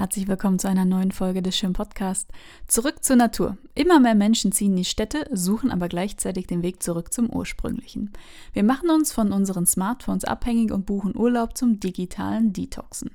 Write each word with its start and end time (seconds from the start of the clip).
Herzlich 0.00 0.28
willkommen 0.28 0.58
zu 0.58 0.66
einer 0.66 0.86
neuen 0.86 1.12
Folge 1.12 1.42
des 1.42 1.58
Schirm 1.58 1.74
Podcast. 1.74 2.30
Zurück 2.66 3.04
zur 3.04 3.16
Natur. 3.16 3.58
Immer 3.74 4.00
mehr 4.00 4.14
Menschen 4.14 4.50
ziehen 4.50 4.70
in 4.70 4.76
die 4.76 4.86
Städte, 4.86 5.28
suchen 5.30 5.70
aber 5.70 5.90
gleichzeitig 5.90 6.46
den 6.46 6.62
Weg 6.62 6.82
zurück 6.82 7.12
zum 7.12 7.28
Ursprünglichen. 7.28 8.10
Wir 8.54 8.62
machen 8.64 8.88
uns 8.88 9.12
von 9.12 9.30
unseren 9.30 9.66
Smartphones 9.66 10.24
abhängig 10.24 10.72
und 10.72 10.86
buchen 10.86 11.14
Urlaub 11.14 11.54
zum 11.54 11.80
digitalen 11.80 12.54
Detoxen. 12.54 13.10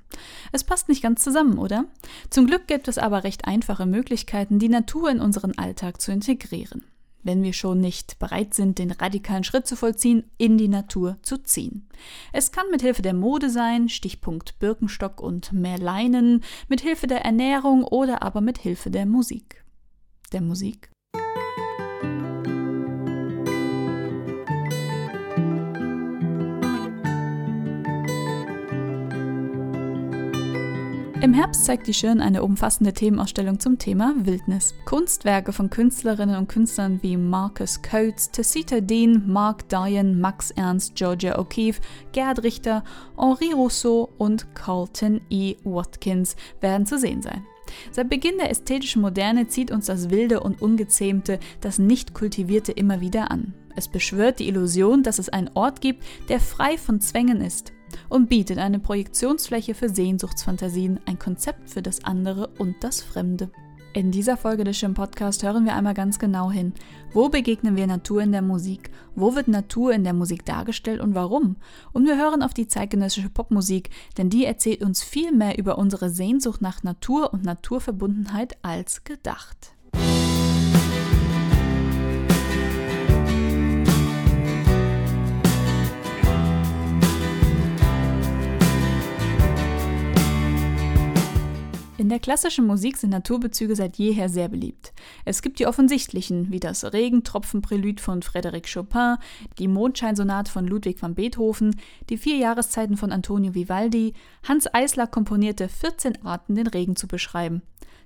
Es 0.52 0.64
passt 0.64 0.88
nicht 0.88 1.02
ganz 1.02 1.24
zusammen, 1.24 1.58
oder? 1.58 1.86
Zum 2.30 2.46
Glück 2.46 2.68
gibt 2.68 2.88
es 2.88 3.00
aber 3.00 3.24
recht 3.24 3.46
einfache 3.46 3.88
Möglichkeiten, 3.88 4.60
die 4.60 4.70
Natur 4.70 5.10
in 5.10 5.22
unseren 5.22 5.58
Alltag 5.58 6.00
zu 6.00 6.12
integrieren 6.12 6.86
wenn 7.26 7.44
wir 7.44 7.52
schon 7.52 7.82
nicht 7.82 8.20
bereit 8.20 8.54
sind, 8.54 8.80
den 8.80 8.92
radikalen 8.92 9.44
Schritt 9.44 9.68
zu 9.68 9.76
vollziehen, 9.76 10.32
in 10.38 10.58
die 10.58 10.70
Natur 10.70 11.18
zu 11.24 11.38
ziehen. 11.44 11.90
Es 12.32 12.52
kann 12.52 12.66
mit 12.72 12.82
Hilfe 12.82 13.02
der 13.02 13.14
Mode 13.14 13.50
sein, 13.50 13.90
Stichpunkt 13.90 14.58
Birkenstock 14.60 15.20
und 15.20 15.52
mehr 15.52 15.80
Leinen, 15.80 16.44
mit 16.70 16.82
Hilfe 16.82 17.08
der 17.08 17.26
Ernährung 17.26 17.84
oder 17.84 18.22
aber 18.22 18.40
mit 18.40 18.60
Hilfe 18.60 18.92
der 18.92 19.06
Musik. 19.06 19.66
Der 20.32 20.42
Musik? 20.42 20.90
Im 31.26 31.34
Herbst 31.34 31.66
zeigt 31.66 31.88
die 31.88 31.94
Schirn 31.96 32.22
eine 32.22 32.44
umfassende 32.44 32.94
Themenausstellung 32.94 33.60
zum 33.60 33.80
Thema 33.80 34.14
Wildnis. 34.16 34.76
Kunstwerke 34.86 35.54
von 35.54 35.72
Künstlerinnen 35.72 36.36
und 36.36 36.48
Künstlern 36.48 37.00
wie 37.02 37.18
Marcus 37.18 37.82
Coates, 37.82 38.30
Tessita 38.30 38.80
Dean, 38.80 39.24
Mark 39.26 39.68
Diane, 39.68 40.14
Max 40.14 40.52
Ernst, 40.52 40.94
Georgia 40.94 41.40
O'Keeffe, 41.40 41.82
Gerd 42.12 42.44
Richter, 42.44 42.84
Henri 43.18 43.54
Rousseau 43.54 44.08
und 44.20 44.54
Carlton 44.54 45.20
E. 45.32 45.56
Watkins 45.64 46.36
werden 46.62 46.86
zu 46.86 47.00
sehen 47.00 47.24
sein. 47.24 47.44
Seit 47.90 48.08
Beginn 48.08 48.38
der 48.38 48.52
ästhetischen 48.52 49.02
Moderne 49.02 49.48
zieht 49.48 49.72
uns 49.72 49.88
das 49.88 50.12
Wilde 50.12 50.42
und 50.42 50.62
Ungezähmte, 50.62 51.40
das 51.60 51.80
Nicht-Kultivierte 51.80 52.72
immer 52.72 53.02
wieder 53.02 53.32
an. 53.32 53.56
Es 53.76 53.88
beschwört 53.88 54.38
die 54.38 54.48
Illusion, 54.48 55.02
dass 55.02 55.18
es 55.18 55.30
einen 55.30 55.50
Ort 55.56 55.82
gibt, 55.82 56.04
der 56.30 56.40
frei 56.40 56.78
von 56.78 57.02
Zwängen 57.02 57.42
ist 57.42 57.74
und 58.10 58.30
bietet 58.30 58.58
eine 58.58 58.80
Projektionsfläche 58.80 59.76
für 59.76 59.90
Sehnsuchtsfantasien, 59.90 61.00
ein 61.06 61.20
Konzept 61.20 61.70
für 61.70 61.82
das 61.82 62.04
andere 62.04 62.50
und 62.58 62.76
das 62.82 63.02
Fremde. 63.02 63.50
In 63.96 64.12
dieser 64.12 64.36
Folge 64.36 64.66
des 64.66 64.78
Schirm 64.78 64.94
Podcast 64.94 65.42
hören 65.42 65.64
wir 65.64 65.74
einmal 65.74 65.94
ganz 65.94 66.20
genau 66.20 66.52
hin. 66.52 66.74
Wo 67.14 67.30
begegnen 67.30 67.78
wir 67.78 67.88
Natur 67.88 68.22
in 68.22 68.34
der 68.34 68.42
Musik? 68.42 68.90
Wo 69.16 69.36
wird 69.36 69.48
Natur 69.48 69.94
in 69.94 70.04
der 70.04 70.12
Musik 70.12 70.44
dargestellt 70.44 71.00
und 71.00 71.16
warum? 71.16 71.56
Und 71.94 72.06
wir 72.06 72.18
hören 72.18 72.44
auf 72.44 72.54
die 72.54 72.68
zeitgenössische 72.68 73.30
Popmusik, 73.30 73.90
denn 74.18 74.30
die 74.30 74.44
erzählt 74.44 74.84
uns 74.84 75.02
viel 75.02 75.32
mehr 75.32 75.58
über 75.58 75.78
unsere 75.78 76.10
Sehnsucht 76.10 76.62
nach 76.62 76.84
Natur 76.84 77.32
und 77.32 77.46
Naturverbundenheit 77.46 78.58
als 78.64 79.06
gedacht. 79.06 79.75
In 92.06 92.10
der 92.10 92.20
klassischen 92.20 92.68
Musik 92.68 92.98
sind 92.98 93.10
Naturbezüge 93.10 93.76
seit 93.76 93.98
jeher 93.98 94.30
sehr 94.30 94.48
beliebt. 94.48 94.94
Es 95.26 95.42
gibt 95.42 95.58
die 95.58 95.66
offensichtlichen, 95.66 96.52
wie 96.52 96.60
das 96.60 96.94
Regentropfenprelüt 96.94 98.00
von 98.00 98.22
Frédéric 98.22 98.72
Chopin, 98.72 99.16
die 99.58 99.68
Mondscheinsonate 99.68 100.52
von 100.52 100.68
Ludwig 100.68 101.02
van 101.02 101.16
Beethoven, 101.16 101.76
die 102.12 102.18
vier 102.18 102.38
Jahreszeiten 102.38 102.96
von 102.96 103.12
Antonio 103.12 103.56
Vivaldi. 103.56 104.14
Hans 104.48 104.72
Eisler 104.72 105.08
komponierte 105.08 105.68
14 105.68 106.24
Arten, 106.24 106.54
den 106.54 106.68
Regen 106.68 106.96
zu 106.96 107.08
beschreiben. 107.08 107.64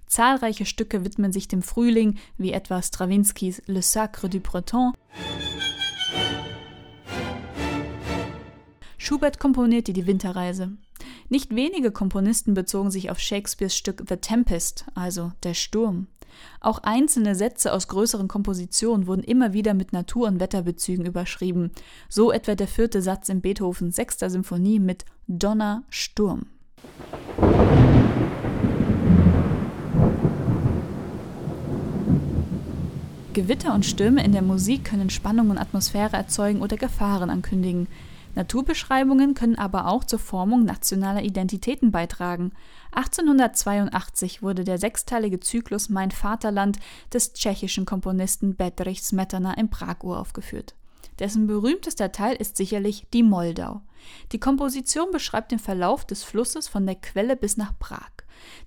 Zahlreiche 0.08 0.66
Stücke 0.66 1.04
widmen 1.04 1.34
sich 1.34 1.50
dem 1.50 1.62
Frühling, 1.62 2.20
wie 2.38 2.54
etwa 2.54 2.82
Strawinskys 2.82 3.62
Le 3.66 3.82
Sacre 3.82 4.30
du 4.30 4.40
Breton. 4.40 4.94
Schubert 8.98 9.40
komponierte 9.40 9.92
die 9.92 10.08
Winterreise. 10.08 10.78
Nicht 11.32 11.56
wenige 11.56 11.92
Komponisten 11.92 12.56
bezogen 12.56 12.90
sich 12.90 13.12
auf 13.12 13.20
Shakespeares 13.20 13.76
Stück 13.76 14.04
The 14.10 14.18
Tempest, 14.18 14.86
also 14.96 15.32
der 15.44 15.54
Sturm. 15.54 16.08
Auch 16.60 16.80
einzelne 16.80 17.36
Sätze 17.36 17.72
aus 17.72 17.88
größeren 17.88 18.28
Kompositionen 18.28 19.06
wurden 19.06 19.24
immer 19.24 19.54
wieder 19.54 19.76
mit 19.76 19.94
Natur- 19.94 20.28
und 20.28 20.40
Wetterbezügen 20.40 21.06
überschrieben, 21.06 21.72
so 22.08 22.32
etwa 22.32 22.56
der 22.56 22.68
vierte 22.68 23.04
Satz 23.04 23.30
in 23.30 23.42
Beethovens 23.42 23.96
sechster 23.96 24.32
Symphonie 24.32 24.80
mit 24.80 25.06
Donner, 25.28 25.84
Sturm. 25.90 26.48
Gewitter 33.34 33.76
und 33.76 33.86
Stürme 33.86 34.24
in 34.26 34.32
der 34.32 34.42
Musik 34.42 34.86
können 34.86 35.12
Spannung 35.12 35.52
und 35.52 35.60
Atmosphäre 35.60 36.18
erzeugen 36.18 36.62
oder 36.62 36.78
Gefahren 36.78 37.30
ankündigen. 37.30 37.88
Naturbeschreibungen 38.40 39.34
können 39.34 39.58
aber 39.58 39.88
auch 39.88 40.06
zur 40.06 40.18
Formung 40.18 40.64
nationaler 40.64 41.24
Identitäten 41.24 41.92
beitragen. 41.92 42.54
1882 42.94 44.42
wurde 44.42 44.64
der 44.64 44.78
sechsteilige 44.78 45.42
Zyklus 45.42 45.90
Mein 45.90 46.10
Vaterland 46.10 46.80
des 47.12 47.34
tschechischen 47.34 47.84
Komponisten 47.84 48.56
Bedřich 48.56 49.04
Smetana 49.04 49.56
in 49.56 49.70
Prag 49.70 50.04
uraufgeführt. 50.04 50.74
Dessen 51.20 51.48
berühmtester 51.48 52.14
Teil 52.14 52.38
ist 52.38 52.56
sicherlich 52.56 53.08
die 53.14 53.24
Moldau. 53.24 53.82
Die 54.32 54.40
Komposition 54.40 55.12
beschreibt 55.12 55.52
den 55.52 55.60
Verlauf 55.60 56.06
des 56.06 56.24
Flusses 56.24 56.70
von 56.70 56.86
der 56.86 56.96
Quelle 56.96 57.36
bis 57.36 57.58
nach 57.58 57.78
Prag. 57.78 58.10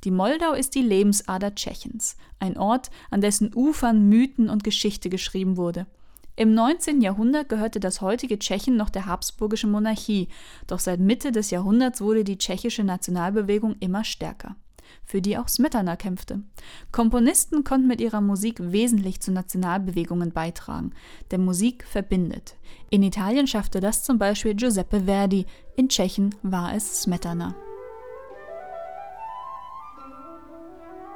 Die 0.04 0.10
Moldau 0.10 0.52
ist 0.52 0.74
die 0.74 0.82
Lebensader 0.82 1.54
Tschechiens, 1.54 2.18
ein 2.40 2.58
Ort, 2.58 2.90
an 3.10 3.22
dessen 3.22 3.52
Ufern 3.54 4.06
Mythen 4.06 4.50
und 4.50 4.64
Geschichte 4.64 5.08
geschrieben 5.08 5.56
wurde. 5.56 5.86
Im 6.34 6.54
19. 6.54 7.02
Jahrhundert 7.02 7.50
gehörte 7.50 7.78
das 7.78 8.00
heutige 8.00 8.38
Tschechien 8.38 8.76
noch 8.76 8.88
der 8.88 9.04
habsburgischen 9.04 9.70
Monarchie, 9.70 10.28
doch 10.66 10.78
seit 10.78 10.98
Mitte 10.98 11.30
des 11.30 11.50
Jahrhunderts 11.50 12.00
wurde 12.00 12.24
die 12.24 12.38
tschechische 12.38 12.84
Nationalbewegung 12.84 13.76
immer 13.80 14.02
stärker, 14.02 14.56
für 15.04 15.20
die 15.20 15.36
auch 15.36 15.48
Smetana 15.48 15.96
kämpfte. 15.96 16.42
Komponisten 16.90 17.64
konnten 17.64 17.86
mit 17.86 18.00
ihrer 18.00 18.22
Musik 18.22 18.56
wesentlich 18.60 19.20
zu 19.20 19.30
Nationalbewegungen 19.30 20.32
beitragen, 20.32 20.92
denn 21.30 21.44
Musik 21.44 21.84
verbindet. 21.84 22.56
In 22.88 23.02
Italien 23.02 23.46
schaffte 23.46 23.80
das 23.80 24.02
zum 24.02 24.18
Beispiel 24.18 24.54
Giuseppe 24.54 25.02
Verdi, 25.02 25.44
in 25.76 25.90
Tschechien 25.90 26.34
war 26.42 26.74
es 26.74 27.02
Smetana. 27.02 27.54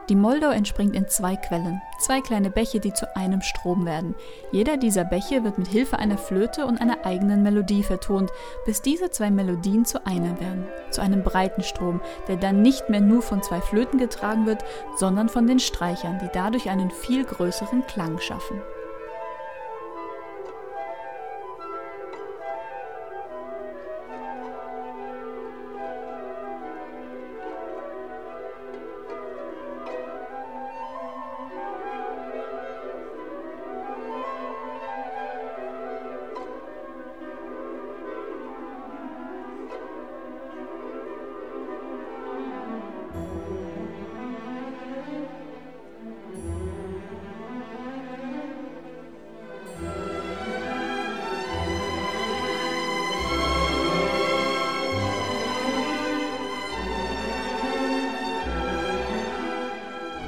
Die 0.08 0.14
Moldau 0.14 0.50
entspringt 0.50 0.94
in 0.94 1.08
zwei 1.08 1.34
Quellen, 1.34 1.82
zwei 1.98 2.20
kleine 2.20 2.48
Bäche, 2.48 2.78
die 2.78 2.92
zu 2.92 3.16
einem 3.16 3.42
Strom 3.42 3.84
werden. 3.86 4.14
Jeder 4.52 4.76
dieser 4.76 5.04
Bäche 5.04 5.42
wird 5.42 5.58
mit 5.58 5.66
Hilfe 5.66 5.98
einer 5.98 6.16
Flöte 6.16 6.64
und 6.64 6.80
einer 6.80 7.04
eigenen 7.04 7.42
Melodie 7.42 7.82
vertont, 7.82 8.30
bis 8.66 8.82
diese 8.82 9.10
zwei 9.10 9.32
Melodien 9.32 9.84
zu 9.84 10.06
einer 10.06 10.38
werden, 10.38 10.64
zu 10.90 11.00
einem 11.00 11.24
breiten 11.24 11.64
Strom, 11.64 12.00
der 12.28 12.36
dann 12.36 12.62
nicht 12.62 12.88
mehr 12.88 13.00
nur 13.00 13.20
von 13.20 13.42
zwei 13.42 13.60
Flöten 13.60 13.98
getragen 13.98 14.46
wird, 14.46 14.64
sondern 14.96 15.28
von 15.28 15.48
den 15.48 15.58
Streichern, 15.58 16.20
die 16.22 16.30
dadurch 16.32 16.70
einen 16.70 16.92
viel 16.92 17.24
größeren 17.24 17.84
Klang 17.88 18.20
schaffen. 18.20 18.62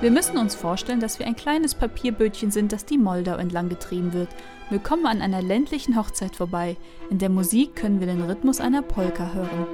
Wir 0.08 0.14
müssen 0.14 0.38
uns 0.38 0.55
vorstellen, 0.55 1.00
dass 1.00 1.19
wir 1.19 1.26
ein 1.26 1.37
kleines 1.37 1.75
Papierbötchen 1.75 2.50
sind, 2.50 2.72
das 2.72 2.87
die 2.87 2.96
Moldau 2.96 3.37
entlang 3.37 3.69
getrieben 3.69 4.14
wird. 4.14 4.31
Wir 4.70 4.78
kommen 4.78 5.05
an 5.05 5.20
einer 5.20 5.43
ländlichen 5.43 5.96
Hochzeit 5.96 6.34
vorbei. 6.34 6.78
In 7.10 7.19
der 7.19 7.28
Musik 7.28 7.76
können 7.76 8.00
wir 8.00 8.06
den 8.06 8.22
Rhythmus 8.22 8.58
einer 8.58 8.81
Polka 8.81 9.34
hören. 9.34 9.66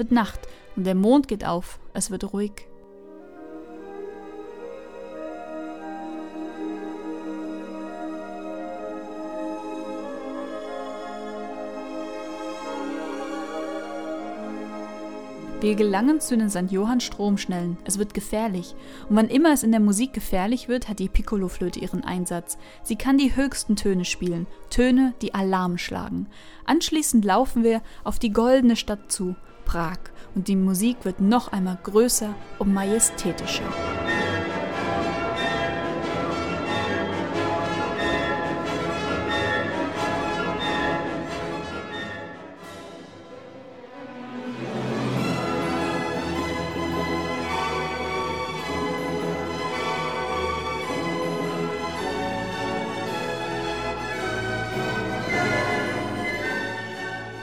wird 0.00 0.10
Nacht 0.10 0.40
und 0.80 0.84
der 0.84 0.94
Mond 0.94 1.28
geht 1.28 1.44
auf, 1.44 1.78
es 1.92 2.10
wird 2.10 2.32
ruhig. 2.32 2.52
Wir 15.60 15.74
gelangen 15.74 16.18
zu 16.18 16.38
den 16.38 16.48
St. 16.48 16.70
Johann 16.70 17.00
Stromschnellen. 17.00 17.76
Es 17.84 17.98
wird 17.98 18.14
gefährlich. 18.14 18.74
Und 19.10 19.16
wann 19.16 19.28
immer 19.28 19.52
es 19.52 19.62
in 19.62 19.72
der 19.72 19.80
Musik 19.80 20.14
gefährlich 20.14 20.68
wird, 20.68 20.88
hat 20.88 20.98
die 20.98 21.10
Piccoloflöte 21.10 21.78
ihren 21.78 22.02
Einsatz. 22.02 22.56
Sie 22.82 22.96
kann 22.96 23.18
die 23.18 23.36
höchsten 23.36 23.76
Töne 23.76 24.06
spielen, 24.06 24.46
Töne, 24.70 25.12
die 25.20 25.34
Alarm 25.34 25.76
schlagen. 25.76 26.28
Anschließend 26.64 27.26
laufen 27.26 27.64
wir 27.64 27.82
auf 28.02 28.18
die 28.18 28.32
goldene 28.32 28.76
Stadt 28.76 29.12
zu, 29.12 29.36
Prag, 29.70 29.98
und 30.34 30.48
die 30.48 30.56
Musik 30.56 31.04
wird 31.04 31.20
noch 31.20 31.52
einmal 31.52 31.78
größer 31.84 32.34
und 32.58 32.74
majestätischer. 32.74 33.62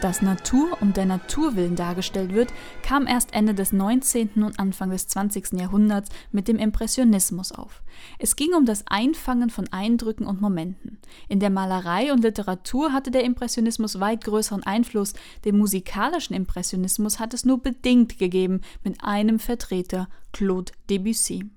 Dass 0.07 0.21
Natur 0.21 0.77
um 0.79 0.93
der 0.93 1.05
Natur 1.05 1.57
willen 1.57 1.75
dargestellt 1.75 2.33
wird, 2.33 2.53
kam 2.81 3.07
erst 3.07 3.33
Ende 3.33 3.53
des 3.53 3.73
19. 3.73 4.41
und 4.41 4.57
Anfang 4.57 4.89
des 4.89 5.09
20. 5.09 5.59
Jahrhunderts 5.59 6.09
mit 6.31 6.47
dem 6.47 6.59
Impressionismus 6.59 7.51
auf. 7.51 7.83
Es 8.17 8.37
ging 8.37 8.53
um 8.53 8.65
das 8.65 8.87
Einfangen 8.87 9.49
von 9.49 9.67
Eindrücken 9.73 10.25
und 10.25 10.39
Momenten. 10.39 10.97
In 11.27 11.41
der 11.41 11.49
Malerei 11.49 12.13
und 12.13 12.23
Literatur 12.23 12.93
hatte 12.93 13.11
der 13.11 13.25
Impressionismus 13.25 13.99
weit 13.99 14.23
größeren 14.23 14.63
Einfluss, 14.63 15.11
den 15.43 15.57
musikalischen 15.57 16.37
Impressionismus 16.37 17.19
hat 17.19 17.33
es 17.33 17.43
nur 17.43 17.61
bedingt 17.61 18.17
gegeben 18.17 18.61
mit 18.85 19.03
einem 19.03 19.39
Vertreter, 19.39 20.07
Claude 20.31 20.71
Debussy. 20.89 21.49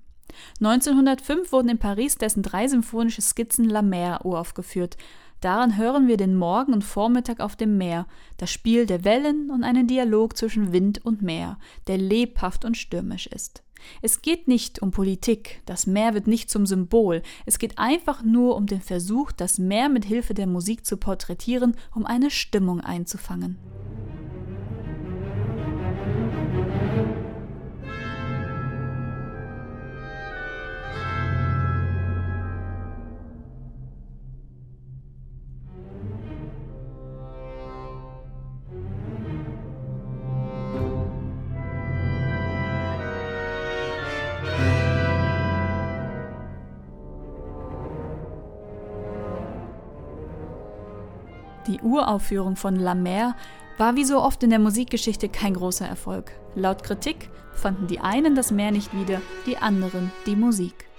1905 0.59 1.53
wurden 1.53 1.69
in 1.69 1.77
Paris 1.77 2.17
dessen 2.17 2.43
drei 2.43 2.67
symphonische 2.67 3.21
Skizzen 3.21 3.69
La 3.69 3.81
Mer 3.81 4.25
uraufgeführt. 4.25 4.97
Daran 5.41 5.75
hören 5.75 6.07
wir 6.07 6.17
den 6.17 6.35
Morgen 6.35 6.71
und 6.71 6.83
Vormittag 6.83 7.39
auf 7.39 7.55
dem 7.55 7.75
Meer, 7.79 8.05
das 8.37 8.51
Spiel 8.51 8.85
der 8.85 9.03
Wellen 9.03 9.49
und 9.49 9.63
einen 9.63 9.87
Dialog 9.87 10.37
zwischen 10.37 10.71
Wind 10.71 11.03
und 11.03 11.23
Meer, 11.23 11.57
der 11.87 11.97
lebhaft 11.97 12.63
und 12.63 12.77
stürmisch 12.77 13.25
ist. 13.25 13.63
Es 14.03 14.21
geht 14.21 14.47
nicht 14.47 14.83
um 14.83 14.91
Politik, 14.91 15.63
das 15.65 15.87
Meer 15.87 16.13
wird 16.13 16.27
nicht 16.27 16.51
zum 16.51 16.67
Symbol, 16.67 17.23
es 17.47 17.57
geht 17.57 17.79
einfach 17.79 18.21
nur 18.21 18.55
um 18.55 18.67
den 18.67 18.81
Versuch, 18.81 19.31
das 19.31 19.57
Meer 19.57 19.89
mit 19.89 20.05
Hilfe 20.05 20.35
der 20.35 20.45
Musik 20.45 20.85
zu 20.85 20.97
porträtieren, 20.97 21.75
um 21.95 22.05
eine 22.05 22.29
Stimmung 22.29 22.79
einzufangen. 22.79 23.57
Die 51.71 51.79
Uraufführung 51.79 52.57
von 52.57 52.75
La 52.75 52.95
Mer 52.95 53.33
war 53.77 53.95
wie 53.95 54.03
so 54.03 54.21
oft 54.21 54.43
in 54.43 54.49
der 54.49 54.59
Musikgeschichte 54.59 55.29
kein 55.29 55.53
großer 55.53 55.87
Erfolg. 55.87 56.33
Laut 56.53 56.83
Kritik 56.83 57.29
fanden 57.53 57.87
die 57.87 58.01
einen 58.01 58.35
das 58.35 58.51
Meer 58.51 58.71
nicht 58.71 58.93
wieder, 58.93 59.21
die 59.45 59.55
anderen 59.55 60.11
die 60.25 60.35
Musik. 60.35 60.89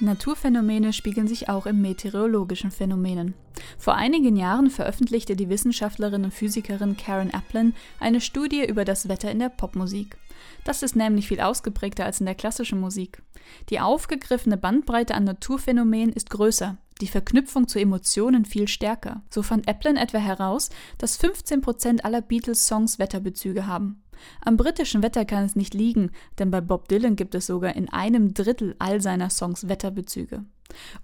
Naturphänomene 0.00 0.92
spiegeln 0.92 1.28
sich 1.28 1.48
auch 1.48 1.66
in 1.66 1.80
meteorologischen 1.80 2.72
Phänomenen. 2.72 3.34
Vor 3.78 3.94
einigen 3.94 4.34
Jahren 4.34 4.68
veröffentlichte 4.68 5.36
die 5.36 5.48
Wissenschaftlerin 5.48 6.24
und 6.24 6.34
Physikerin 6.34 6.96
Karen 6.96 7.32
Aplin 7.32 7.72
eine 8.00 8.20
Studie 8.20 8.66
über 8.66 8.84
das 8.84 9.08
Wetter 9.08 9.30
in 9.30 9.38
der 9.38 9.48
Popmusik. 9.48 10.16
Das 10.64 10.82
ist 10.82 10.96
nämlich 10.96 11.28
viel 11.28 11.40
ausgeprägter 11.40 12.04
als 12.04 12.20
in 12.20 12.26
der 12.26 12.34
klassischen 12.34 12.80
Musik. 12.80 13.22
Die 13.70 13.80
aufgegriffene 13.80 14.56
Bandbreite 14.56 15.14
an 15.14 15.24
Naturphänomenen 15.24 16.12
ist 16.12 16.30
größer, 16.30 16.78
die 17.00 17.06
Verknüpfung 17.08 17.68
zu 17.68 17.78
Emotionen 17.78 18.44
viel 18.44 18.68
stärker. 18.68 19.22
So 19.30 19.42
fand 19.42 19.68
Aplin 19.68 19.96
etwa 19.96 20.18
heraus, 20.18 20.70
dass 20.98 21.20
15% 21.20 22.02
aller 22.02 22.22
Beatles-Songs 22.22 22.98
Wetterbezüge 22.98 23.66
haben. 23.66 24.02
Am 24.40 24.56
britischen 24.56 25.02
Wetter 25.02 25.24
kann 25.24 25.44
es 25.44 25.56
nicht 25.56 25.74
liegen, 25.74 26.10
denn 26.38 26.50
bei 26.50 26.60
Bob 26.60 26.88
Dylan 26.88 27.16
gibt 27.16 27.34
es 27.34 27.46
sogar 27.46 27.74
in 27.74 27.88
einem 27.88 28.32
Drittel 28.32 28.76
all 28.78 29.00
seiner 29.00 29.28
Songs 29.28 29.68
Wetterbezüge. 29.68 30.44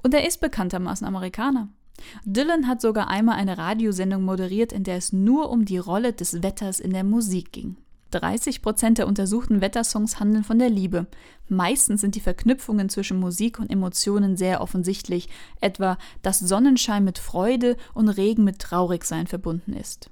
Und 0.03 0.15
er 0.15 0.27
ist 0.27 0.41
bekanntermaßen 0.41 1.07
Amerikaner. 1.07 1.69
Dylan 2.25 2.67
hat 2.67 2.81
sogar 2.81 3.09
einmal 3.09 3.37
eine 3.37 3.59
Radiosendung 3.59 4.23
moderiert, 4.23 4.73
in 4.73 4.85
der 4.85 4.97
es 4.97 5.13
nur 5.13 5.51
um 5.51 5.65
die 5.65 5.79
Rolle 5.79 6.13
des 6.13 6.43
Wetters 6.43 6.81
in 6.81 6.93
der 6.93 7.05
Musik 7.05 7.53
ging. 7.53 7.77
30 8.11 8.63
Prozent 8.63 8.99
der 8.99 9.07
untersuchten 9.07 9.61
Wettersongs 9.61 10.21
handeln 10.21 10.45
von 10.45 10.59
der 10.59 10.71
Liebe. 10.71 11.07
Meistens 11.49 12.01
sind 12.01 12.15
die 12.15 12.21
Verknüpfungen 12.21 12.89
zwischen 12.89 13.19
Musik 13.19 13.59
und 13.59 13.71
Emotionen 13.71 14.37
sehr 14.37 14.61
offensichtlich, 14.61 15.29
etwa, 15.61 15.99
dass 16.23 16.39
Sonnenschein 16.39 17.05
mit 17.05 17.19
Freude 17.19 17.77
und 17.95 18.09
Regen 18.09 18.45
mit 18.45 18.59
Traurigsein 18.59 19.27
verbunden 19.27 19.73
ist. 19.73 20.11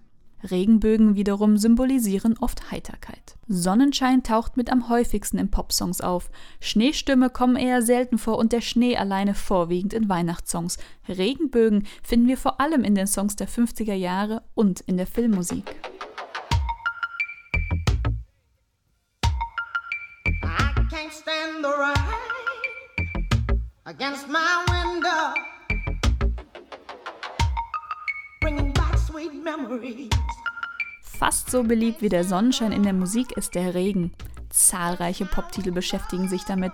Regenbögen 0.48 1.16
wiederum 1.16 1.56
symbolisieren 1.56 2.36
oft 2.38 2.70
Heiterkeit. 2.70 3.36
Sonnenschein 3.48 4.22
taucht 4.22 4.56
mit 4.56 4.70
am 4.70 4.88
häufigsten 4.88 5.38
in 5.38 5.50
Popsongs 5.50 6.00
auf. 6.00 6.30
Schneestürme 6.60 7.30
kommen 7.30 7.56
eher 7.56 7.82
selten 7.82 8.18
vor 8.18 8.38
und 8.38 8.52
der 8.52 8.60
Schnee 8.60 8.96
alleine 8.96 9.34
vorwiegend 9.34 9.94
in 9.94 10.08
Weihnachtssongs. 10.08 10.78
Regenbögen 11.08 11.86
finden 12.02 12.28
wir 12.28 12.36
vor 12.36 12.60
allem 12.60 12.84
in 12.84 12.94
den 12.94 13.06
Songs 13.06 13.36
der 13.36 13.48
50er 13.48 13.94
Jahre 13.94 14.42
und 14.54 14.80
in 14.80 14.96
der 14.96 15.06
Filmmusik. 15.06 15.74
The 21.62 21.68
rain 21.68 23.60
against 23.86 24.28
my 24.28 24.64
window, 24.70 25.34
bringing 28.40 28.72
back 28.72 28.96
sweet 28.98 29.34
memories. 29.34 30.10
Fast 31.02 31.50
so 31.50 31.62
beliebt 31.64 32.00
wie 32.00 32.08
der 32.08 32.24
Sonnenschein 32.24 32.72
in 32.72 32.84
der 32.84 32.92
Musik 32.92 33.32
ist 33.36 33.54
der 33.54 33.74
Regen. 33.74 34.12
Zahlreiche 34.58 35.24
Poptitel 35.24 35.70
beschäftigen 35.70 36.28
sich 36.28 36.44
damit. 36.44 36.72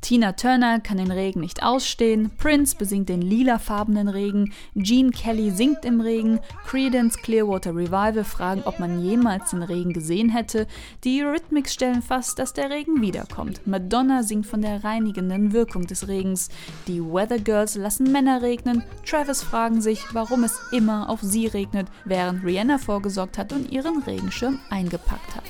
Tina 0.00 0.32
Turner 0.32 0.80
kann 0.80 0.96
den 0.96 1.10
Regen 1.10 1.40
nicht 1.40 1.62
ausstehen, 1.62 2.30
Prince 2.38 2.76
besingt 2.76 3.08
den 3.08 3.22
lilafarbenen 3.22 4.08
Regen, 4.08 4.52
Gene 4.74 5.10
Kelly 5.10 5.50
singt 5.50 5.84
im 5.84 6.00
Regen, 6.00 6.40
Credence 6.66 7.18
Clearwater 7.18 7.74
Revival 7.74 8.24
fragen, 8.24 8.62
ob 8.64 8.78
man 8.78 9.02
jemals 9.02 9.50
den 9.50 9.62
Regen 9.62 9.92
gesehen 9.92 10.30
hätte, 10.30 10.66
die 11.04 11.22
Eurythmics 11.22 11.74
stellen 11.74 12.02
fast, 12.02 12.38
dass 12.38 12.52
der 12.52 12.70
Regen 12.70 13.00
wiederkommt. 13.02 13.66
Madonna 13.66 14.22
singt 14.22 14.46
von 14.46 14.62
der 14.62 14.82
reinigenden 14.82 15.52
Wirkung 15.52 15.86
des 15.86 16.08
Regens, 16.08 16.48
die 16.86 17.02
Weather 17.02 17.38
Girls 17.38 17.76
lassen 17.76 18.10
Männer 18.10 18.42
regnen, 18.42 18.82
Travis 19.04 19.42
fragen 19.42 19.80
sich, 19.80 20.02
warum 20.12 20.44
es 20.44 20.58
immer 20.72 21.08
auf 21.10 21.20
sie 21.22 21.46
regnet, 21.46 21.88
während 22.04 22.44
Rihanna 22.44 22.78
vorgesorgt 22.78 23.38
hat 23.38 23.52
und 23.52 23.70
ihren 23.70 24.02
Regenschirm 24.02 24.58
eingepackt 24.70 25.36
hat. 25.36 25.44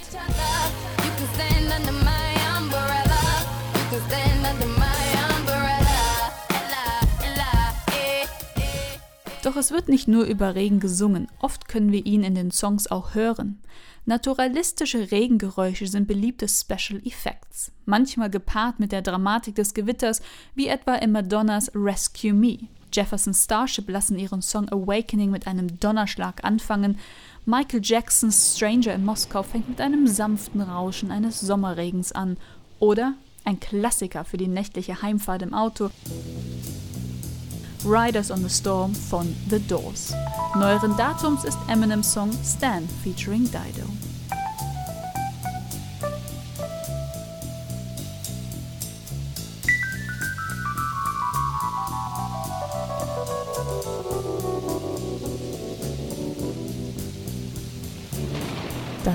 Doch 9.46 9.54
es 9.54 9.70
wird 9.70 9.88
nicht 9.88 10.08
nur 10.08 10.24
über 10.24 10.56
Regen 10.56 10.80
gesungen, 10.80 11.28
oft 11.38 11.68
können 11.68 11.92
wir 11.92 12.04
ihn 12.04 12.24
in 12.24 12.34
den 12.34 12.50
Songs 12.50 12.90
auch 12.90 13.14
hören. 13.14 13.60
Naturalistische 14.04 15.12
Regengeräusche 15.12 15.86
sind 15.86 16.08
beliebte 16.08 16.48
Special 16.48 17.00
Effects, 17.04 17.70
manchmal 17.84 18.28
gepaart 18.28 18.80
mit 18.80 18.90
der 18.90 19.02
Dramatik 19.02 19.54
des 19.54 19.72
Gewitters, 19.72 20.20
wie 20.56 20.66
etwa 20.66 20.96
in 20.96 21.12
Madonnas 21.12 21.70
Rescue 21.76 22.32
Me. 22.32 22.58
Jefferson 22.92 23.34
Starship 23.34 23.88
lassen 23.88 24.18
ihren 24.18 24.42
Song 24.42 24.68
Awakening 24.68 25.30
mit 25.30 25.46
einem 25.46 25.78
Donnerschlag 25.78 26.42
anfangen. 26.42 26.98
Michael 27.48 27.80
Jacksons 27.80 28.56
Stranger 28.56 28.92
in 28.92 29.04
Moskau 29.04 29.44
fängt 29.44 29.68
mit 29.68 29.80
einem 29.80 30.08
sanften 30.08 30.60
Rauschen 30.60 31.12
eines 31.12 31.40
Sommerregens 31.40 32.10
an. 32.10 32.38
Oder 32.80 33.14
ein 33.44 33.60
Klassiker 33.60 34.24
für 34.24 34.36
die 34.36 34.48
nächtliche 34.48 35.00
Heimfahrt 35.00 35.42
im 35.42 35.54
Auto. 35.54 35.90
Riders 37.84 38.32
on 38.32 38.42
the 38.42 38.50
Storm 38.50 38.92
von 38.96 39.32
The 39.48 39.60
Doors. 39.60 40.12
Neueren 40.56 40.96
Datums 40.96 41.44
ist 41.44 41.58
Eminems 41.68 42.12
Song 42.12 42.32
Stan 42.42 42.82
featuring 43.04 43.44
Dido. 43.44 43.86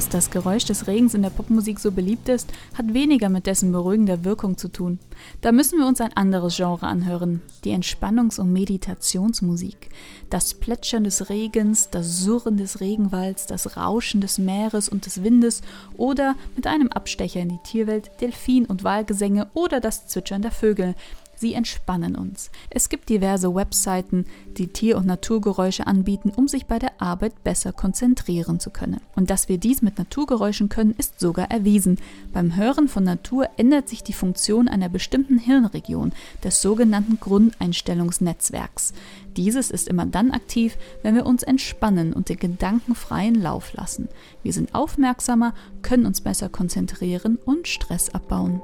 Dass 0.01 0.09
das 0.09 0.31
Geräusch 0.31 0.65
des 0.65 0.87
Regens 0.87 1.13
in 1.13 1.21
der 1.21 1.29
Popmusik 1.29 1.79
so 1.79 1.91
beliebt 1.91 2.27
ist, 2.27 2.51
hat 2.75 2.91
weniger 2.91 3.29
mit 3.29 3.45
dessen 3.45 3.71
beruhigender 3.71 4.23
Wirkung 4.23 4.57
zu 4.57 4.67
tun. 4.67 4.97
Da 5.41 5.51
müssen 5.51 5.77
wir 5.77 5.85
uns 5.85 6.01
ein 6.01 6.17
anderes 6.17 6.55
Genre 6.55 6.87
anhören, 6.87 7.39
die 7.63 7.69
Entspannungs- 7.69 8.39
und 8.39 8.51
Meditationsmusik. 8.51 9.89
Das 10.31 10.55
Plätschern 10.55 11.03
des 11.03 11.29
Regens, 11.29 11.91
das 11.91 12.17
Surren 12.17 12.57
des 12.57 12.79
Regenwalds, 12.79 13.45
das 13.45 13.77
Rauschen 13.77 14.21
des 14.21 14.39
Meeres 14.39 14.89
und 14.89 15.05
des 15.05 15.23
Windes 15.23 15.61
oder 15.97 16.33
mit 16.55 16.65
einem 16.65 16.87
Abstecher 16.87 17.39
in 17.39 17.49
die 17.49 17.59
Tierwelt 17.63 18.09
Delfin- 18.21 18.65
und 18.65 18.83
Walgesänge 18.83 19.49
oder 19.53 19.79
das 19.79 20.07
Zwitschern 20.07 20.41
der 20.41 20.49
Vögel. 20.49 20.95
Sie 21.41 21.55
entspannen 21.55 22.15
uns. 22.15 22.51
Es 22.69 22.87
gibt 22.87 23.09
diverse 23.09 23.55
Webseiten, 23.55 24.25
die 24.57 24.67
Tier- 24.67 24.95
und 24.95 25.07
Naturgeräusche 25.07 25.87
anbieten, 25.87 26.31
um 26.35 26.47
sich 26.47 26.67
bei 26.67 26.77
der 26.77 27.01
Arbeit 27.01 27.43
besser 27.43 27.73
konzentrieren 27.73 28.59
zu 28.59 28.69
können. 28.69 29.01
Und 29.15 29.31
dass 29.31 29.49
wir 29.49 29.57
dies 29.57 29.81
mit 29.81 29.97
Naturgeräuschen 29.97 30.69
können, 30.69 30.93
ist 30.99 31.19
sogar 31.19 31.49
erwiesen. 31.49 31.97
Beim 32.31 32.55
Hören 32.55 32.87
von 32.87 33.03
Natur 33.03 33.49
ändert 33.57 33.89
sich 33.89 34.03
die 34.03 34.13
Funktion 34.13 34.67
einer 34.67 34.87
bestimmten 34.87 35.39
Hirnregion, 35.39 36.11
des 36.43 36.61
sogenannten 36.61 37.19
Grundeinstellungsnetzwerks. 37.19 38.93
Dieses 39.35 39.71
ist 39.71 39.87
immer 39.87 40.05
dann 40.05 40.29
aktiv, 40.29 40.77
wenn 41.01 41.15
wir 41.15 41.25
uns 41.25 41.41
entspannen 41.41 42.13
und 42.13 42.29
den 42.29 42.37
Gedanken 42.37 42.93
freien 42.93 43.41
Lauf 43.41 43.73
lassen. 43.73 44.09
Wir 44.43 44.53
sind 44.53 44.75
aufmerksamer, 44.75 45.55
können 45.81 46.05
uns 46.05 46.21
besser 46.21 46.49
konzentrieren 46.49 47.39
und 47.43 47.67
Stress 47.67 48.13
abbauen. 48.13 48.61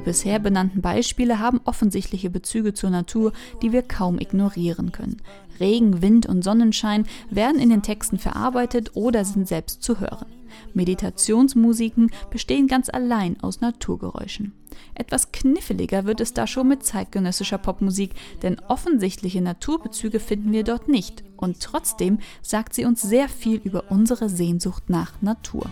Die 0.00 0.04
bisher 0.06 0.38
benannten 0.38 0.80
Beispiele 0.80 1.40
haben 1.40 1.60
offensichtliche 1.66 2.30
Bezüge 2.30 2.72
zur 2.72 2.88
Natur, 2.88 3.34
die 3.60 3.70
wir 3.70 3.82
kaum 3.82 4.18
ignorieren 4.18 4.92
können. 4.92 5.18
Regen, 5.60 6.00
Wind 6.00 6.24
und 6.24 6.42
Sonnenschein 6.42 7.04
werden 7.28 7.60
in 7.60 7.68
den 7.68 7.82
Texten 7.82 8.18
verarbeitet 8.18 8.92
oder 8.94 9.26
sind 9.26 9.46
selbst 9.46 9.82
zu 9.82 10.00
hören. 10.00 10.24
Meditationsmusiken 10.72 12.10
bestehen 12.30 12.66
ganz 12.66 12.88
allein 12.88 13.38
aus 13.42 13.60
Naturgeräuschen. 13.60 14.54
Etwas 14.94 15.32
kniffliger 15.32 16.06
wird 16.06 16.22
es 16.22 16.32
da 16.32 16.46
schon 16.46 16.68
mit 16.68 16.82
zeitgenössischer 16.82 17.58
Popmusik, 17.58 18.12
denn 18.42 18.58
offensichtliche 18.68 19.42
Naturbezüge 19.42 20.18
finden 20.18 20.52
wir 20.52 20.64
dort 20.64 20.88
nicht. 20.88 21.24
Und 21.36 21.60
trotzdem 21.60 22.20
sagt 22.40 22.72
sie 22.72 22.86
uns 22.86 23.02
sehr 23.02 23.28
viel 23.28 23.60
über 23.62 23.90
unsere 23.90 24.30
Sehnsucht 24.30 24.88
nach 24.88 25.20
Natur. 25.20 25.66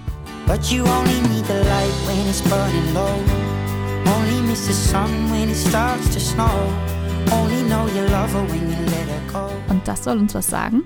But 0.46 0.66
you 0.66 0.82
only 0.82 1.18
need 1.30 1.46
the 1.46 1.54
light 1.54 1.94
when 2.06 2.28
it's 2.28 2.42
burning 2.42 2.92
low. 2.92 3.57
Only 4.16 4.40
miss 4.42 4.66
the 4.66 4.72
sun 4.72 5.30
when 5.30 5.50
it 5.50 5.56
starts 5.56 6.08
to 6.14 6.20
snow. 6.20 6.48
Only 7.30 7.62
know 7.68 7.86
you 7.88 8.02
love 8.08 8.32
her 8.32 8.42
when 8.48 8.70
you 8.70 8.84
let 8.86 9.08
her 9.08 9.32
go. 9.32 9.50
Und 9.68 9.86
das 9.86 10.04
soll 10.04 10.18
uns 10.18 10.34
was 10.34 10.46
sagen? 10.46 10.84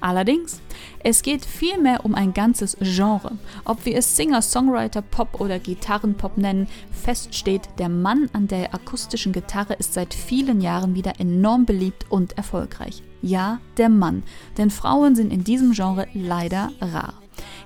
Allerdings, 0.00 0.60
es 1.02 1.22
geht 1.22 1.44
vielmehr 1.46 2.04
um 2.04 2.14
ein 2.14 2.34
ganzes 2.34 2.76
Genre. 2.80 3.38
Ob 3.64 3.86
wir 3.86 3.96
es 3.96 4.16
Singer, 4.16 4.42
Songwriter, 4.42 5.02
Pop 5.02 5.40
oder 5.40 5.58
Gitarrenpop 5.58 6.36
nennen, 6.36 6.68
fest 6.92 7.34
steht, 7.34 7.62
der 7.78 7.88
Mann 7.88 8.28
an 8.34 8.46
der 8.46 8.74
akustischen 8.74 9.32
Gitarre 9.32 9.74
ist 9.74 9.94
seit 9.94 10.12
vielen 10.12 10.60
Jahren 10.60 10.94
wieder 10.94 11.18
enorm 11.18 11.64
beliebt 11.64 12.06
und 12.10 12.36
erfolgreich. 12.36 13.02
Ja, 13.22 13.60
der 13.78 13.88
Mann, 13.88 14.22
denn 14.58 14.70
Frauen 14.70 15.16
sind 15.16 15.32
in 15.32 15.42
diesem 15.42 15.72
Genre 15.72 16.06
leider 16.12 16.70
rar. 16.80 17.14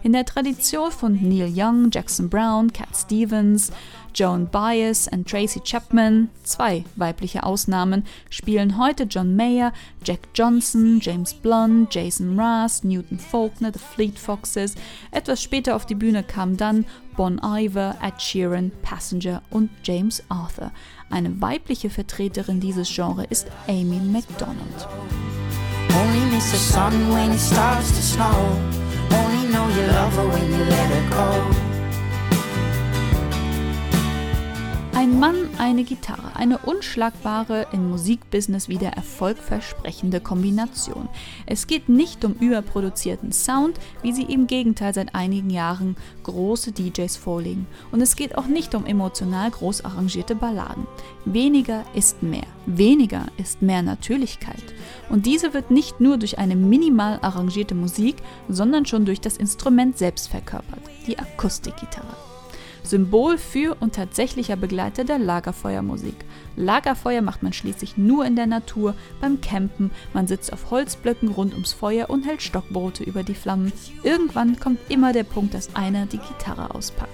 In 0.02 0.12
der 0.12 0.24
Tradition 0.24 0.90
von 0.92 1.14
Neil 1.20 1.52
Young, 1.54 1.90
Jackson 1.90 2.28
Brown, 2.28 2.72
Cat 2.72 2.88
Stevens, 2.94 3.72
Joan 4.14 4.48
Baez 4.48 5.08
und 5.12 5.28
Tracy 5.28 5.60
Chapman, 5.60 6.28
zwei 6.42 6.84
weibliche 6.96 7.42
Ausnahmen, 7.42 8.04
spielen 8.30 8.78
heute 8.78 9.04
John 9.04 9.36
Mayer, 9.36 9.72
Jack 10.04 10.20
Johnson, 10.34 10.98
James 11.00 11.34
Blunt, 11.34 11.94
Jason 11.94 12.34
Mraz, 12.34 12.82
Newton 12.84 13.18
Faulkner, 13.18 13.72
The 13.72 13.78
Fleet 13.78 14.18
Foxes. 14.18 14.74
Etwas 15.10 15.42
später 15.42 15.76
auf 15.76 15.86
die 15.86 15.94
Bühne 15.94 16.22
kamen 16.22 16.56
dann 16.56 16.84
Bon 17.16 17.40
Iver, 17.44 17.96
Ed 18.02 18.20
Sheeran, 18.20 18.72
Passenger 18.82 19.42
und 19.50 19.70
James 19.82 20.22
Arthur. 20.28 20.72
Eine 21.10 21.40
weibliche 21.40 21.90
Vertreterin 21.90 22.60
dieses 22.60 22.88
Genres 22.94 23.26
ist 23.30 23.46
Amy 23.66 24.00
MacDonald. 24.00 24.88
Only 29.10 29.16
miss 29.16 29.16
the 29.16 29.16
sun 29.16 29.16
when 29.16 29.16
it 29.16 29.16
starts 29.16 29.16
to 29.16 29.16
snow. 29.16 29.16
Only 29.16 29.48
know 29.52 29.68
you 29.68 29.86
love 29.86 30.14
her 30.14 30.28
when 30.28 30.50
you 30.50 30.64
let 30.64 30.90
her 30.90 31.10
go. 31.10 31.77
Ein 35.08 35.20
Mann, 35.20 35.48
eine 35.56 35.84
Gitarre, 35.84 36.36
eine 36.36 36.58
unschlagbare, 36.58 37.68
im 37.72 37.88
Musikbusiness 37.88 38.68
wieder 38.68 38.88
erfolgversprechende 38.88 40.20
Kombination. 40.20 41.08
Es 41.46 41.66
geht 41.66 41.88
nicht 41.88 42.26
um 42.26 42.34
überproduzierten 42.34 43.32
Sound, 43.32 43.80
wie 44.02 44.12
sie 44.12 44.24
im 44.24 44.46
Gegenteil 44.46 44.92
seit 44.92 45.14
einigen 45.14 45.48
Jahren 45.48 45.96
große 46.24 46.72
DJs 46.72 47.16
vorlegen. 47.16 47.66
Und 47.90 48.02
es 48.02 48.16
geht 48.16 48.36
auch 48.36 48.48
nicht 48.48 48.74
um 48.74 48.84
emotional 48.84 49.50
groß 49.50 49.82
arrangierte 49.86 50.34
Balladen. 50.34 50.86
Weniger 51.24 51.84
ist 51.94 52.22
mehr. 52.22 52.46
Weniger 52.66 53.28
ist 53.38 53.62
mehr 53.62 53.80
Natürlichkeit. 53.80 54.62
Und 55.08 55.24
diese 55.24 55.54
wird 55.54 55.70
nicht 55.70 56.02
nur 56.02 56.18
durch 56.18 56.38
eine 56.38 56.54
minimal 56.54 57.18
arrangierte 57.22 57.74
Musik, 57.74 58.16
sondern 58.50 58.84
schon 58.84 59.06
durch 59.06 59.22
das 59.22 59.38
Instrument 59.38 59.96
selbst 59.96 60.28
verkörpert, 60.28 60.82
die 61.06 61.18
Akustikgitarre. 61.18 62.14
Symbol 62.90 63.38
für 63.38 63.76
und 63.80 63.94
tatsächlicher 63.94 64.56
Begleiter 64.56 65.04
der 65.04 65.18
Lagerfeuermusik. 65.18 66.14
Lagerfeuer 66.56 67.22
macht 67.22 67.42
man 67.42 67.52
schließlich 67.52 67.96
nur 67.96 68.24
in 68.24 68.36
der 68.36 68.46
Natur, 68.46 68.94
beim 69.20 69.40
Campen, 69.40 69.90
man 70.12 70.26
sitzt 70.26 70.52
auf 70.52 70.70
Holzblöcken 70.70 71.28
rund 71.28 71.52
ums 71.52 71.72
Feuer 71.72 72.10
und 72.10 72.26
hält 72.26 72.42
Stockbrote 72.42 73.04
über 73.04 73.22
die 73.22 73.34
Flammen. 73.34 73.72
Irgendwann 74.02 74.58
kommt 74.58 74.78
immer 74.88 75.12
der 75.12 75.24
Punkt, 75.24 75.54
dass 75.54 75.74
einer 75.76 76.06
die 76.06 76.18
Gitarre 76.18 76.74
auspackt. 76.74 77.10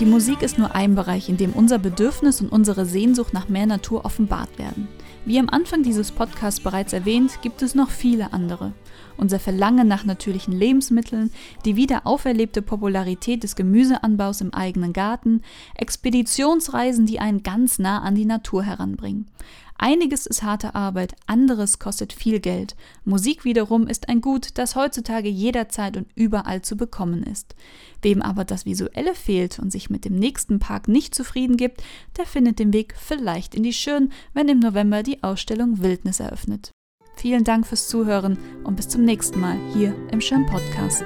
Die 0.00 0.06
Musik 0.06 0.42
ist 0.42 0.58
nur 0.58 0.74
ein 0.74 0.94
Bereich, 0.94 1.28
in 1.28 1.36
dem 1.36 1.52
unser 1.52 1.78
Bedürfnis 1.78 2.40
und 2.40 2.50
unsere 2.50 2.86
Sehnsucht 2.86 3.32
nach 3.32 3.48
mehr 3.48 3.66
Natur 3.66 4.04
offenbart 4.04 4.58
werden. 4.58 4.88
Wie 5.26 5.38
am 5.38 5.48
Anfang 5.48 5.82
dieses 5.82 6.12
Podcasts 6.12 6.60
bereits 6.60 6.92
erwähnt, 6.92 7.40
gibt 7.40 7.62
es 7.62 7.74
noch 7.74 7.88
viele 7.90 8.34
andere 8.34 8.74
unser 9.16 9.38
Verlangen 9.38 9.88
nach 9.88 10.04
natürlichen 10.04 10.52
Lebensmitteln, 10.52 11.30
die 11.64 11.76
wieder 11.76 12.06
auferlebte 12.06 12.62
Popularität 12.62 13.42
des 13.42 13.56
Gemüseanbaus 13.56 14.40
im 14.40 14.52
eigenen 14.52 14.92
Garten, 14.92 15.42
Expeditionsreisen, 15.76 17.06
die 17.06 17.20
einen 17.20 17.42
ganz 17.42 17.78
nah 17.78 18.02
an 18.02 18.14
die 18.14 18.24
Natur 18.24 18.62
heranbringen. 18.62 19.26
Einiges 19.76 20.26
ist 20.26 20.42
harte 20.42 20.74
Arbeit, 20.74 21.14
anderes 21.26 21.78
kostet 21.78 22.12
viel 22.12 22.40
Geld. 22.40 22.76
Musik 23.04 23.44
wiederum 23.44 23.86
ist 23.86 24.08
ein 24.08 24.20
Gut, 24.20 24.48
das 24.54 24.76
heutzutage 24.76 25.28
jederzeit 25.28 25.96
und 25.96 26.06
überall 26.14 26.62
zu 26.62 26.76
bekommen 26.76 27.22
ist. 27.24 27.54
Wem 28.00 28.22
aber 28.22 28.44
das 28.44 28.66
Visuelle 28.66 29.14
fehlt 29.14 29.58
und 29.58 29.70
sich 29.70 29.90
mit 29.90 30.04
dem 30.04 30.14
nächsten 30.14 30.58
Park 30.58 30.88
nicht 30.88 31.14
zufrieden 31.14 31.56
gibt, 31.56 31.82
der 32.16 32.26
findet 32.26 32.58
den 32.58 32.72
Weg 32.72 32.94
vielleicht 32.98 33.54
in 33.54 33.62
die 33.62 33.72
Schirn, 33.72 34.12
wenn 34.32 34.48
im 34.48 34.60
November 34.60 35.02
die 35.02 35.22
Ausstellung 35.22 35.82
Wildnis 35.82 36.20
eröffnet. 36.20 36.70
Vielen 37.16 37.44
Dank 37.44 37.66
fürs 37.66 37.88
Zuhören 37.88 38.38
und 38.64 38.76
bis 38.76 38.88
zum 38.88 39.04
nächsten 39.04 39.40
Mal 39.40 39.58
hier 39.72 39.94
im 40.10 40.20
Schirm 40.20 40.46
Podcast. 40.46 41.04